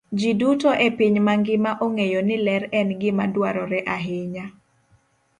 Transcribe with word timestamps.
Ji 0.19 0.31
duto 0.41 0.69
e 0.85 0.87
piny 0.97 1.17
mangima 1.27 1.71
ong'eyo 1.85 2.19
ni 2.27 2.37
ler 2.45 2.63
en 2.79 2.89
gima 3.01 3.25
dwarore 3.33 3.79
ahinya. 3.95 4.45